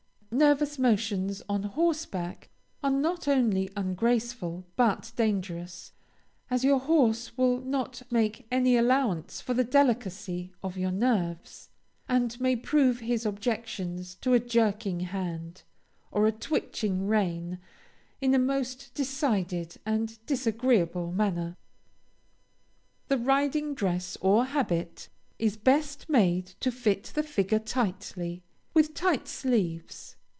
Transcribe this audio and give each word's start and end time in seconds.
Nervous 0.33 0.79
motions 0.79 1.41
on 1.49 1.63
horseback 1.63 2.47
are 2.81 2.89
not 2.89 3.27
only 3.27 3.69
ungraceful, 3.75 4.65
but 4.77 5.11
dangerous, 5.17 5.91
as 6.49 6.63
your 6.63 6.79
horse 6.79 7.37
will 7.37 7.59
not 7.59 8.01
make 8.09 8.47
any 8.49 8.77
allowance 8.77 9.41
for 9.41 9.53
the 9.53 9.65
delicacy 9.65 10.53
of 10.63 10.77
your 10.77 10.89
nerves, 10.89 11.67
and 12.07 12.39
may 12.39 12.55
prove 12.55 13.01
his 13.01 13.25
objections 13.25 14.15
to 14.21 14.33
a 14.33 14.39
jerking 14.39 15.01
hand, 15.01 15.63
or 16.11 16.25
a 16.25 16.31
twitching 16.31 17.07
rein, 17.09 17.59
in 18.21 18.33
a 18.33 18.39
most 18.39 18.93
decided 18.93 19.75
and 19.85 20.25
disagreeable 20.25 21.11
manner. 21.11 21.57
The 23.09 23.17
riding 23.17 23.73
dress, 23.75 24.15
or 24.21 24.45
habit, 24.45 25.09
is 25.37 25.57
best 25.57 26.07
made 26.07 26.45
to 26.61 26.71
fit 26.71 27.11
the 27.15 27.21
figure 27.23 27.59
tightly, 27.59 28.43
with 28.73 28.93
tight 28.93 29.27
sleeves. 29.27 30.15